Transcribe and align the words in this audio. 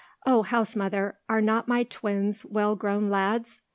O 0.25 0.41
Housemother, 0.41 1.19
are 1.29 1.41
not 1.41 1.67
my 1.67 1.83
twins 1.83 2.43
well 2.43 2.75
grown 2.75 3.07
lads?" 3.07 3.61